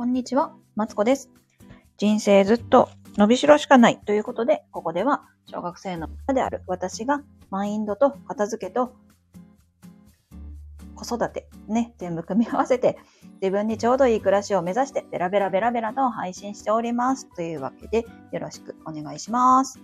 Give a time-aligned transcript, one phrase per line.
[0.00, 1.28] こんにちは、マツコです。
[1.98, 2.88] 人生ずっと
[3.18, 8.94] 伸びしろしかないということで、ここでは小学生のである私がマインドと片付けと
[10.94, 12.96] 子育てね、全部組み合わせて
[13.42, 17.28] 自分にちょうどいい暮らしを目指してベラベラベラベラと配信しております。
[17.36, 19.80] というわけでよろしくお願いします。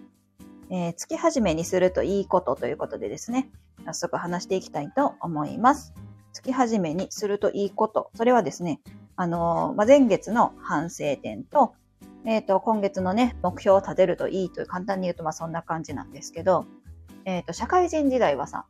[0.70, 3.50] えー月始めにするといいことということでですね、
[3.84, 5.92] 早速話していきたいと思います。
[6.32, 8.10] 月始めにするといいこと。
[8.14, 8.80] それはですね、
[9.16, 11.74] あのまあ、前月の反省点と、
[12.26, 16.66] えっ、と、今月のね、目標を立てるといいという、簡単に言うとまあそんな感じなんですけど、
[17.24, 18.66] えっ、と、社会人時代はさ、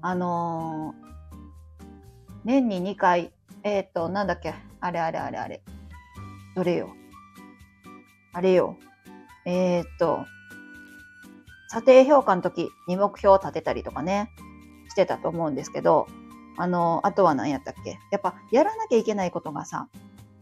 [0.00, 1.10] あのー
[2.44, 3.32] 年に2回、
[3.64, 5.62] えっ、と、なんだっけ、あれあれあれあれ。
[6.56, 6.88] どれよ。
[8.32, 8.78] あれよ。
[9.44, 10.24] えっ、と、
[11.68, 14.30] 査定評価の時に目標を立てたりとかね、
[14.88, 16.06] してたと思うんですけど、
[16.56, 17.98] あの、あとは何やったっけ？
[18.10, 19.88] やっぱやらなきゃいけないことがさ、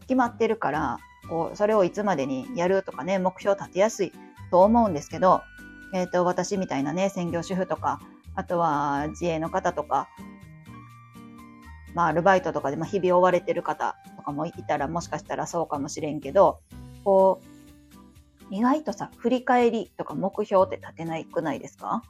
[0.01, 0.97] 決まってるから、
[1.29, 4.11] こう、それをいつまでにやるとかね、目標を立てやすい
[4.51, 5.41] と思うんですけど、
[5.93, 7.99] えっ、と、私みたいなね、専業主婦とか、
[8.35, 10.07] あとは自営の方とか、
[11.93, 16.59] まあ、アルバイトとかで、まあ、日々追われてる方とかもいたら、もしかしたらそうかもしれんけど、
[17.03, 17.41] こ
[18.51, 22.03] う、意外とさ、振り返りとか目標って立てないくないですか？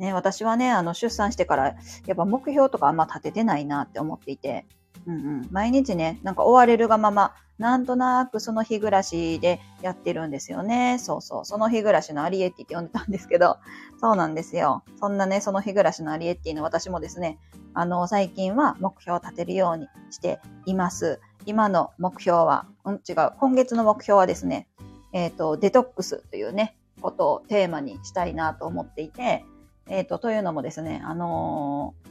[0.00, 1.64] ね、私はね、あの、出産してから、
[2.06, 4.64] やっぱ目標とかあんま立ててないなって思っていて、
[5.06, 10.98] うんうん、毎日ね、なんか追われるがまま、なんとなくその日暮らしでやってるんですよね。
[10.98, 11.44] そうそう。
[11.44, 13.58] その日暮らしのアリエッティって呼んでたんですけど、
[14.00, 14.82] そうなんですよ。
[14.98, 17.38] そんなね、その日暮らしのアリエッティの私もですね、
[17.74, 21.20] あの、最近は目標を立てるようにしています。
[21.44, 23.32] 今の目標は、うん、違う。
[23.38, 24.66] 今月の目標はですね、
[25.12, 29.44] えっ、と、デトックスというね、ことをテーマにしたいなと思っていて、
[29.88, 32.10] えっ、と、というのもですね、あのー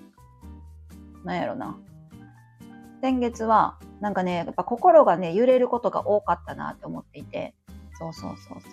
[1.23, 1.77] なんやろな。
[3.01, 7.53] 先月は、なんかね、やっぱ心がね、揺れることが多かったなって思っていて、
[7.97, 8.69] そうそうそうそ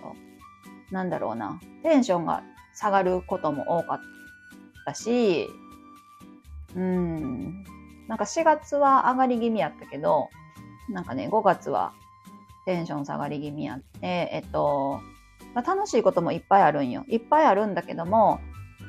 [0.91, 0.94] う。
[0.94, 1.61] なんだろうな。
[1.83, 2.43] テンションが
[2.75, 4.00] 下がることも多かっ
[4.84, 5.48] たし、
[6.75, 7.65] うん。
[8.09, 10.28] なんか4月は上がり気味やったけど、
[10.91, 11.92] なんかね、5月は
[12.66, 15.00] テンション下がり気味やって、えっと、
[15.54, 17.04] まあ、楽しいこともいっぱいあるんよ。
[17.09, 18.41] いっぱいあるんだけども、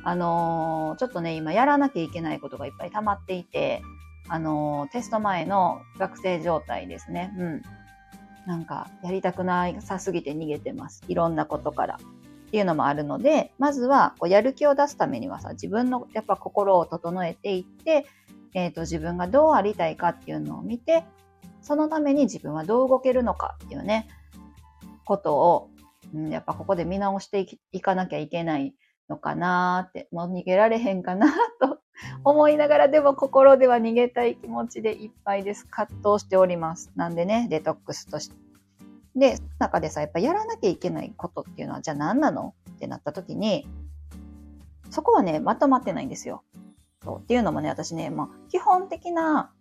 [0.08, 3.82] あのーちょっとね、今やらなきゃいけないことがいっぱい溜まっていて、
[4.30, 7.36] あのーテスト前の学生状態ですね。
[7.38, 7.62] うん。
[8.46, 11.04] なんか、やりたくないさすぎて逃げてます。
[11.10, 11.96] いろんなことから。
[11.96, 18.06] っていうのもあるので、まずは、こうやる気を出すためにはさ、自分のやっぱ心を整えていって、
[18.54, 21.04] えっ、と、自分がどうありたいかっていうのを見て、
[21.62, 24.08] そのために自分はどう動けるのかっていうね、
[25.04, 25.70] ことを、
[26.16, 28.74] うん、やっぱここで見直していかなきゃいけない
[29.10, 31.80] のかなーって、もう逃げられへんかなと
[32.24, 35.66] 思いながら、でも心では逃げたい気持ちでいっぱいです。
[35.68, 36.92] 葛藤しております。
[36.96, 38.36] なんでね、デトックスとして。
[39.16, 43.68] で、中でさ、やっぱやらなきゃいけないことっていうのは、じゃあ何なのってなった時に、
[44.92, 46.44] そこはね、まとまってないんですよ。
[47.04, 47.20] そう。
[47.20, 49.52] っていうのもね、私ね、まあ、基本的な、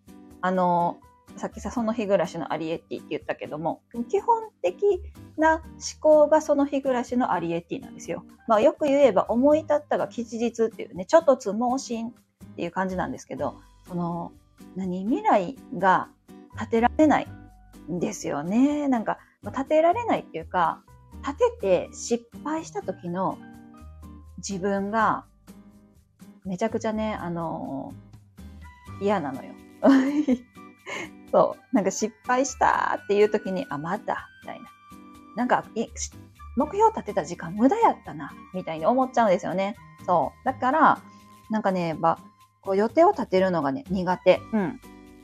[0.43, 0.99] あの、
[1.37, 5.03] さっきさ、その日暮らしのアリエッティって言ったけども、基本的
[5.37, 5.63] な思
[6.01, 8.25] 考がその日暮らしのアリエッティなんですよ。
[8.49, 12.13] まあ、よく言えば、思い立ったが吉日っていうね、ちょっとつ盲信っ
[12.57, 14.33] ていう感じなんですけど、その、
[14.77, 16.09] 何、未来が
[16.55, 17.29] 立てられない
[17.91, 18.89] んですよね。
[18.89, 20.83] なんか、立てられないっていうか、
[21.23, 23.39] 立てて失敗した時の
[24.39, 25.25] 自分が、
[26.45, 27.93] めちゃくちゃね、あの
[29.01, 29.53] 嫌なのよ。
[31.33, 31.75] そう。
[31.75, 34.67] なんか失敗したっていう時に、あ、まだ、みたいな。
[35.37, 35.65] なんか、
[36.57, 39.77] 目標立てた時間無駄やったな、みたいに思っちゃうんですよね。
[40.07, 40.45] そう。
[40.45, 40.99] だから、
[41.51, 42.19] なんかね、ば、
[42.63, 44.41] こう予定を立てるのがね、苦手。
[44.53, 44.81] うん。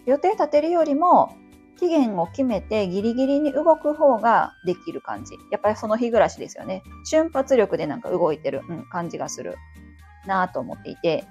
[0.06, 1.36] 予定立てるよりも、
[1.78, 5.34] 期限を決めてギリギリに動く方ができる感じ。
[5.50, 6.82] やっぱりその日暮らしですよね。
[7.04, 9.56] 瞬発力でなんか動いてる、うん、感じがする
[10.26, 11.24] なぁと思っていて。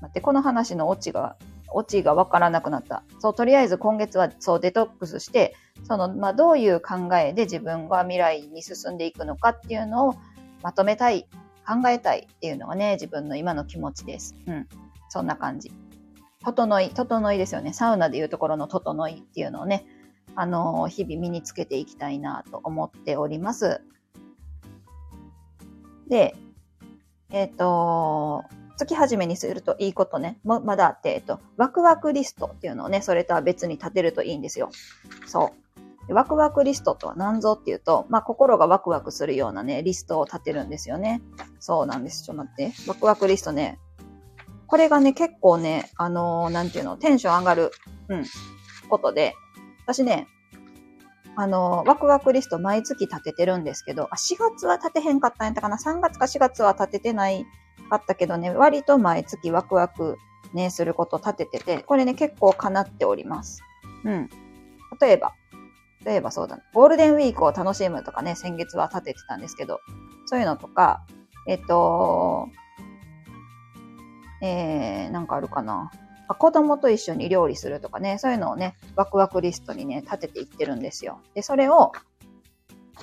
[0.00, 1.36] 待って、この話のオチが、
[1.74, 3.02] オチがわからなくなった。
[3.18, 5.54] そう、とりあえず今月はそうデトックスして、
[5.84, 10.14] その、まあ、どういう考えで自分が未来に進んでいくのかっていうのを
[10.62, 11.26] まとめたい、
[11.66, 14.36] 考えたいっていうのがね、自分の今の気持ちです。
[14.46, 14.68] うん。
[15.08, 15.72] そんな感じ。
[16.44, 17.72] 整い、整いですよね。
[17.72, 19.84] サウナでいうところの整いっていうのをね、
[20.34, 23.82] あのー日々身につけていきたいなと思っております。
[26.08, 26.34] で、
[27.30, 28.44] えっ、と、
[28.86, 34.70] 月始めにするといいことね、もまだあって、えっと、ワクワクリストっていうのをね、それとは別に立てるといいんですよ。
[35.26, 35.52] そ
[36.08, 36.14] う。
[36.14, 41.22] ワクワクリストとは何ぞっていうと、まあ、心がワクワクするようなね、リストを立てるんですよね。
[41.60, 42.24] そうなんです。
[42.24, 42.72] ちょっと待って。
[42.88, 43.78] ワクワクリストね。
[44.66, 47.70] これがね、結構ね、あのーなんていうの、テンション上がる、
[48.08, 48.24] うん、
[48.88, 49.34] ことで、
[49.86, 50.26] 私ね、
[51.36, 57.46] あの、ワクワクリスト毎月立ててるんですけど、あ、4月は立てへんかったんやったかな ?3 月か4月は立ててない
[57.88, 60.18] かったけどね、割と毎月ワクワク
[60.52, 63.62] ね、すること立ててて、これね、結構叶っております。
[64.04, 64.28] うん。
[65.00, 65.32] 例えば、
[66.04, 69.80] 例えばそうだ、ね、ゴールデンウィークを楽しむとかね、先月は立ててたんですけど、
[70.26, 71.04] そういうのとか、
[71.46, 72.48] えっと、
[74.42, 75.90] えー、なんかあるかな。
[76.38, 81.20] 子供と一緒に料理するとかね、そういうのをね、ワクワクリストにね、立てていってるんですよ。
[81.34, 81.92] で、それを、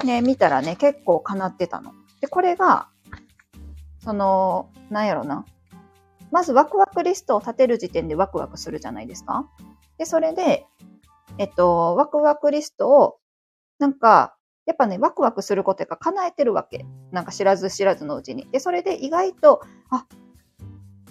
[0.04, 1.94] ね、見たらね、結構叶ってたの。
[2.22, 2.90] で、これが、
[4.00, 5.46] その、なんやろな。
[6.32, 9.50] まずワクワクリストを立てる時点でワクワクするじゃないですか。
[9.98, 10.66] で、それで、
[11.38, 13.18] えっと、ワクワクリストを、
[13.80, 14.36] なんか、
[14.66, 16.86] やっぱね、ワクワクすることや叶えてるわけ。
[17.12, 18.48] なんか知らず知らずのうちに。
[18.52, 20.06] で、それで意外と、あ、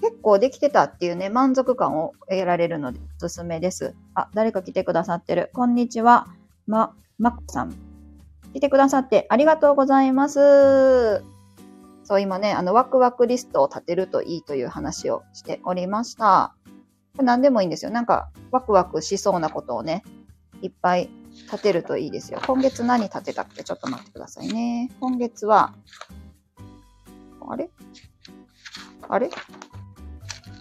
[0.00, 3.94] 結構できてたっていうね、満足感を得られるのでおすすめです。
[4.14, 5.50] あ、誰か来てくださってる。
[5.54, 6.28] こんにちは。
[6.66, 7.74] ま、まこさん。
[8.52, 11.37] 来てくださってありがとうございます。
[12.08, 16.54] そう、今ね、あの、ワクワクリストを立てるといいという話をしておりました。
[17.18, 17.90] 何でもいいんですよ。
[17.90, 20.02] なんか、ワクワクしそうなことをね、
[20.62, 21.10] いっぱい
[21.52, 22.40] 立てるといいですよ。
[22.46, 23.62] 今月何立てたっけ？
[23.62, 24.90] ちょっと待ってくださいね。
[25.00, 25.74] 今月は、
[27.46, 27.68] あれ？
[29.06, 29.28] あれ？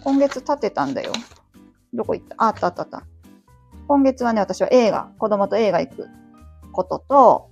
[0.04, 1.12] 今月立てたんだよ。
[1.94, 2.34] どこ行った？
[2.36, 3.04] あ、あったあったあった。
[3.86, 6.08] 今月はね、私は映画、子供と映画行く
[6.72, 7.48] ことと、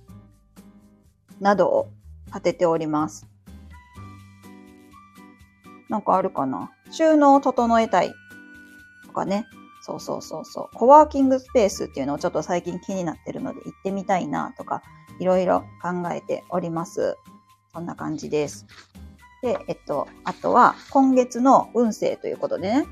[1.39, 1.89] などを
[2.27, 3.25] 立てております。
[5.89, 6.71] なんかあるかな？
[6.91, 8.13] 収納を整えたい
[9.05, 9.45] とかね。
[9.81, 10.75] そうそうそうそう。
[10.75, 14.81] コワーキングスペースっていうのをちょっと最近気になってるので行ってみたいなとか、
[15.19, 17.15] いろいろ考えております。
[17.73, 18.65] そんな感じです。
[19.41, 22.85] で、えっと、あとは今月の運勢ということでね、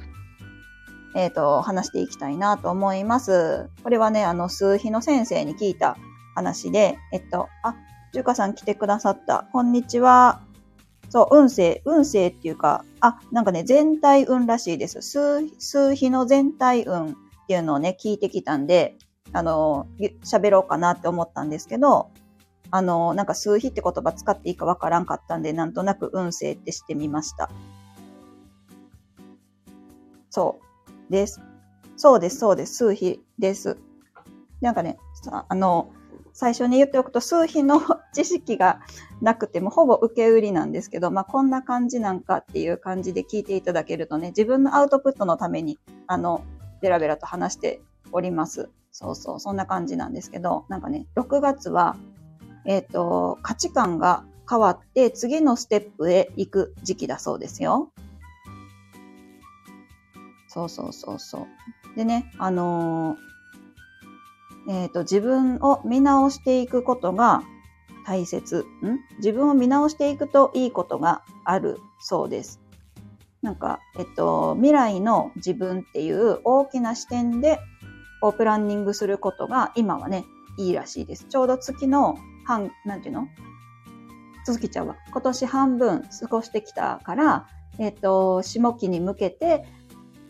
[1.15, 3.69] えっと、話していきたいなと思います。
[3.83, 5.97] これはね、あの、数比の先生に聞いた
[6.35, 7.75] 話で、えっと、あ、
[8.13, 9.47] 中華さん来てくださった。
[9.51, 10.44] こんにちは。
[11.09, 15.01] そう、運勢、運勢っていうか、あ、なんかね、全体運らしいです。
[15.01, 17.13] 数、数比の全体運っ
[17.47, 18.97] ていうのをね、聞いてきたんで、
[19.31, 19.87] あの、
[20.23, 22.09] 喋ろうかなって思ったんですけど、
[22.71, 27.49] あの、なんか数比って言葉使っていいかわからんかったんで、なんとなく運勢ってしてみました。
[30.29, 30.59] そ
[31.09, 31.41] うです。
[31.95, 32.75] そうです、そうです。
[32.75, 33.77] 数比です。
[34.61, 34.97] なんかね、
[35.47, 35.91] あの、
[36.35, 37.81] 最初に言っておくと、数比の
[38.13, 38.81] 知識が
[39.21, 46.43] なくても、ほぼ受け売りなんですけど、まあ、こんな感じなんかっていう感じで聞いていただけるとね、自分のアウトプットのために、あの、
[46.81, 47.79] ベラベラと話して
[48.11, 48.69] おります。
[48.91, 51.95] そうそう、そんな感じなんですけど、なんかね、6月は、
[52.65, 57.93] えっ、ー、と、価値観が変わって次のステップへ行く時期だそうですよ。
[60.49, 61.47] そうそうそうそ
[61.93, 61.95] う。
[61.95, 63.34] でね、あのー、
[64.67, 67.43] えっ、ー、と、自分を見直していくことが
[68.05, 68.65] 大切。
[68.83, 68.99] ん？
[69.17, 72.61] 自分を見直していくといいことがあるそうです。
[73.41, 77.59] なんか、えっと、未来の自分っていう大きな視点で、
[78.21, 80.25] こう、プランニングすることが今はね、
[80.57, 81.25] いいらしいです。
[81.25, 83.27] ちょうど月の半、なんていうの？
[84.45, 84.95] 続きちゃうわ。
[85.11, 87.47] 今年半分過ごしてきたから、
[87.77, 89.65] えっ、と、下期に向けて、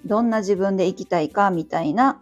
[0.06, 2.22] どんな自分で生きたいか、みたいな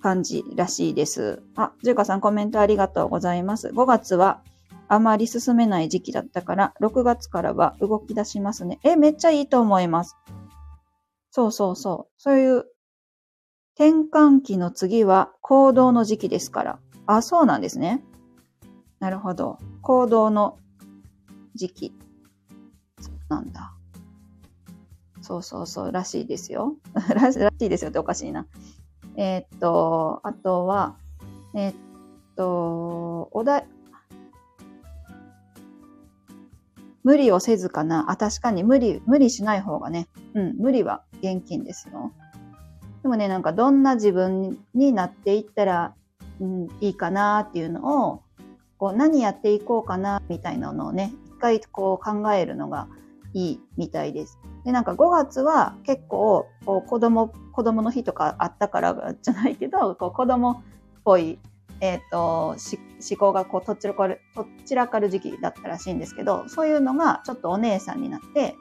[0.00, 1.42] 感じらしいです。
[1.56, 3.68] あ、ジュカさんコメントありがとうございます。
[3.68, 4.42] 5月は
[4.88, 8.80] あまり進めない時期だったから、6月からは動き出しますね。
[8.82, 10.16] え、めっちゃいいと思います。
[11.30, 12.12] そうそうそう。
[12.18, 12.64] そういう
[13.76, 16.78] 転換期の次は行動の時期ですから。
[17.06, 18.04] あ、そうなんですね。
[18.98, 19.58] なるほど。
[19.82, 20.58] 行動の
[21.54, 21.94] 時期。
[23.00, 23.72] そうなんだ。
[25.22, 26.76] そうそうそう、らしいですよ。
[27.14, 28.46] らしいですよっておかしいな。
[29.16, 30.96] えー、っと、あとは、
[31.54, 31.74] えー、っ
[32.36, 33.66] と、お題、
[37.02, 38.10] 無理をせずかな。
[38.10, 40.08] あ、確かに無理、無理しない方がね。
[40.34, 42.12] うん、無理は現金ですよ。
[43.02, 45.94] でもね、なんかどんな自分になっていったら、
[46.40, 48.22] うん、いいかなっていうのを
[48.80, 52.88] こう何やっていこうかなみたいなのをね、一回こう考えるのが
[53.34, 54.38] いいみたいです。
[54.64, 60.62] で、なんか5月は結構こう子供、子供の日とかあったからじゃないけど、こう子供っ
[61.04, 61.38] ぽい、
[61.80, 68.56] えっ、ー、と、思考がこうとっちらかる、とっちらかる時期だったらしいんですけど、そういうのがちょっとお姉さんになって、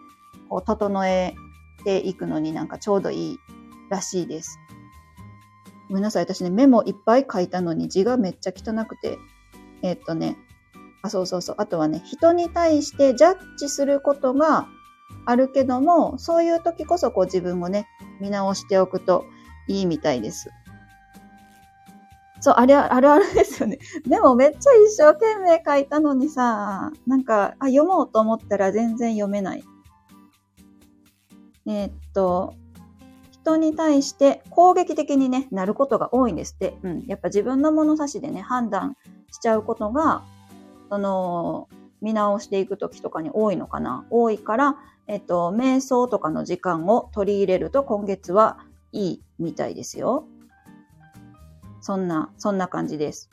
[0.47, 1.35] こう整え
[1.83, 3.39] ていくのになんかちょうどいい
[3.89, 4.59] らしいです。
[5.89, 6.23] ごめんなさい。
[6.23, 9.17] 私ね、メモいっぱい書いたのに字がめっちゃ汚くて、
[9.81, 10.37] えっとね、
[11.01, 11.55] あ、そうそうそう。
[11.59, 14.67] あとはね、人に対してジャッジすることが
[15.29, 17.87] あるけども、そういう時こそこう自分をね、
[18.19, 19.25] 見直しておくと
[19.67, 20.49] いいみたいです。
[22.41, 23.77] そう、あれ、あるあるですよね。
[24.07, 29.63] でもめっちゃ一生懸命書いたのにさ、なんか、あ、読もうと思ったら全然読めない。
[31.67, 32.55] えー、っと、
[33.29, 36.75] 人に対して攻撃的に、ね、なることが多いんですって。
[36.81, 37.03] うん。
[37.05, 38.97] やっぱ自分の物差しでね、判断
[39.31, 40.23] しちゃうことが、
[40.89, 41.67] その、
[42.01, 44.05] 見直していくときとかに多いのかな。
[44.09, 44.77] 多いから、
[45.09, 48.59] えっと、瞑想とかの時間を取り入れると今月は
[48.91, 50.27] いいみたいですよ。
[51.81, 53.31] そんな、そんな感じです。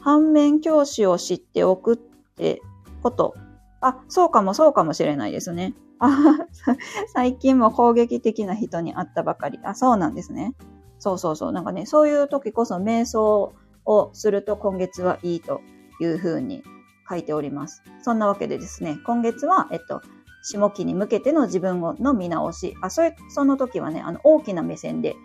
[0.00, 2.60] 反面教師を知っておくって
[3.00, 3.36] こと。
[3.80, 5.74] あ、そうかもそうかもしれないですね。
[6.00, 6.38] あ
[7.14, 9.60] 最近も攻撃的な人に会ったばかり。
[9.62, 10.56] あ、そうなんですね。
[10.98, 11.52] そうそうそう。
[11.52, 15.60] なんかね、そういう時こそ瞑想をすると今月はいいと
[16.00, 16.64] いうふうに
[17.08, 17.82] 書いております。
[18.02, 20.02] そんなわけでですね、今月は、えっと、
[20.42, 22.76] 下期に向けての自分の見直し。
[22.80, 25.16] あ、それ、その時はね、あの、大きな目線で、ん？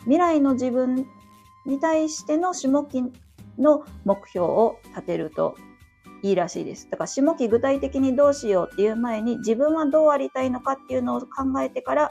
[0.00, 1.06] 未来の自分
[1.66, 3.02] に対しての下期
[3.58, 5.56] の目標を立てると
[6.22, 6.88] いいらしいです。
[6.90, 12.10] だから下期具体的にどうしようっていう前に自分はどうありたいのかっていうのを考えてから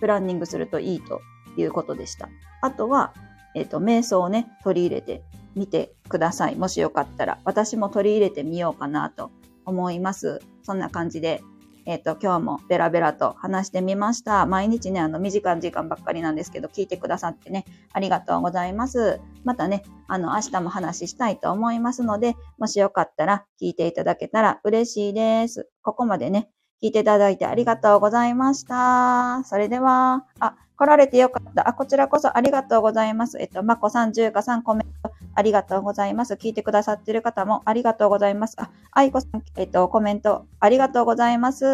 [0.00, 1.20] プランニングするといいと
[1.56, 2.28] いうことでした。
[2.62, 3.14] あとは、
[3.54, 5.22] えっ、ー、と、瞑想をね、取り入れて
[5.56, 6.56] みてください。
[6.56, 7.38] もしよかったら。
[7.44, 9.30] 私も取り入れてみようかなと
[9.64, 10.40] 思います。
[10.62, 11.42] そんな感じで
[11.86, 14.44] えっ、ー、と、今日もベラベラと話してみました。
[14.44, 19.20] 毎日ね、あの、短い時間ばっかりなんですけど、聞いてくださってね、ありがとうございます。
[19.44, 25.68] またね、あの、明日も話したいと思いますので、もしよかったら聞いていただけたら嬉しいです。
[25.82, 26.50] ここまでね、
[26.82, 29.44] 聞いていただいてありがとうございました。
[29.44, 31.68] それでは、あ、来られてよかった。
[31.68, 33.38] あ、こちらこそありがとうございます。
[33.40, 35.05] えっと、まこさん、じゅうかさん、コメント
[35.36, 36.34] ありがとうございます。
[36.34, 38.56] 聞いてくださってる方もありがとうございます。
[38.58, 41.64] あ、あいこさん、えっと、コメントありがとうございます。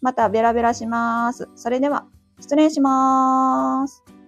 [0.00, 1.48] またベラベラします。
[1.56, 2.06] それでは、
[2.40, 4.19] 失礼します。